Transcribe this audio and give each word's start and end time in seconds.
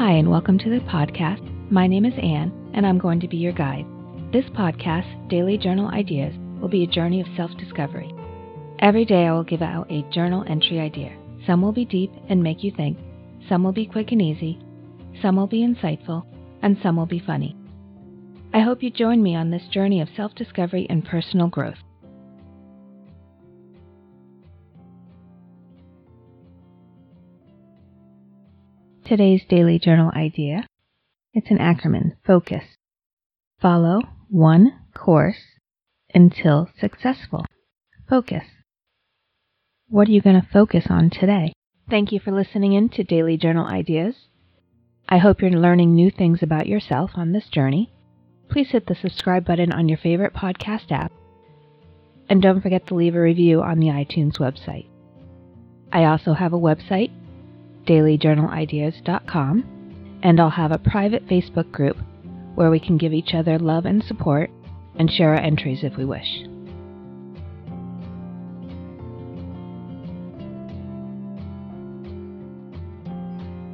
Hi, 0.00 0.12
and 0.12 0.30
welcome 0.30 0.56
to 0.56 0.70
the 0.70 0.80
podcast. 0.86 1.46
My 1.70 1.86
name 1.86 2.06
is 2.06 2.14
Anne, 2.22 2.70
and 2.72 2.86
I'm 2.86 2.96
going 2.96 3.20
to 3.20 3.28
be 3.28 3.36
your 3.36 3.52
guide. 3.52 3.84
This 4.32 4.46
podcast, 4.46 5.28
Daily 5.28 5.58
Journal 5.58 5.88
Ideas, 5.88 6.34
will 6.58 6.70
be 6.70 6.84
a 6.84 6.86
journey 6.86 7.20
of 7.20 7.26
self 7.36 7.50
discovery. 7.58 8.10
Every 8.78 9.04
day 9.04 9.26
I 9.26 9.32
will 9.32 9.44
give 9.44 9.60
out 9.60 9.92
a 9.92 10.08
journal 10.10 10.42
entry 10.48 10.80
idea. 10.80 11.14
Some 11.46 11.60
will 11.60 11.72
be 11.72 11.84
deep 11.84 12.10
and 12.30 12.42
make 12.42 12.64
you 12.64 12.72
think, 12.74 12.96
some 13.46 13.62
will 13.62 13.74
be 13.74 13.84
quick 13.84 14.10
and 14.10 14.22
easy, 14.22 14.58
some 15.20 15.36
will 15.36 15.46
be 15.46 15.60
insightful, 15.60 16.24
and 16.62 16.78
some 16.82 16.96
will 16.96 17.04
be 17.04 17.20
funny. 17.20 17.54
I 18.54 18.60
hope 18.60 18.82
you 18.82 18.88
join 18.88 19.22
me 19.22 19.36
on 19.36 19.50
this 19.50 19.68
journey 19.70 20.00
of 20.00 20.08
self 20.16 20.34
discovery 20.34 20.86
and 20.88 21.04
personal 21.04 21.48
growth. 21.48 21.76
Today's 29.10 29.42
daily 29.48 29.80
journal 29.80 30.12
idea 30.14 30.68
it's 31.34 31.50
an 31.50 31.58
acronym 31.58 32.12
FOCUS. 32.24 32.62
Follow 33.60 34.02
one 34.28 34.84
course 34.94 35.58
until 36.14 36.70
successful. 36.78 37.44
Focus. 38.08 38.44
What 39.88 40.06
are 40.06 40.12
you 40.12 40.22
going 40.22 40.40
to 40.40 40.46
focus 40.52 40.86
on 40.88 41.10
today? 41.10 41.52
Thank 41.90 42.12
you 42.12 42.20
for 42.20 42.30
listening 42.30 42.74
in 42.74 42.88
to 42.90 43.02
Daily 43.02 43.36
Journal 43.36 43.66
Ideas. 43.66 44.14
I 45.08 45.18
hope 45.18 45.42
you're 45.42 45.50
learning 45.50 45.92
new 45.92 46.12
things 46.12 46.40
about 46.40 46.68
yourself 46.68 47.10
on 47.16 47.32
this 47.32 47.48
journey. 47.48 47.92
Please 48.48 48.70
hit 48.70 48.86
the 48.86 48.94
subscribe 48.94 49.44
button 49.44 49.72
on 49.72 49.88
your 49.88 49.98
favorite 49.98 50.34
podcast 50.34 50.92
app. 50.92 51.10
And 52.28 52.40
don't 52.40 52.60
forget 52.60 52.86
to 52.86 52.94
leave 52.94 53.16
a 53.16 53.20
review 53.20 53.60
on 53.60 53.80
the 53.80 53.88
iTunes 53.88 54.38
website. 54.38 54.86
I 55.92 56.04
also 56.04 56.32
have 56.34 56.52
a 56.52 56.56
website, 56.56 57.10
dailyjournalideas.com, 57.90 60.20
and 60.22 60.40
I'll 60.40 60.50
have 60.50 60.70
a 60.70 60.78
private 60.78 61.26
Facebook 61.26 61.72
group 61.72 61.96
where 62.54 62.70
we 62.70 62.78
can 62.78 62.96
give 62.96 63.12
each 63.12 63.34
other 63.34 63.58
love 63.58 63.84
and 63.84 64.04
support 64.04 64.48
and 64.96 65.10
share 65.10 65.30
our 65.30 65.40
entries 65.40 65.82
if 65.82 65.96
we 65.96 66.04
wish. 66.04 66.44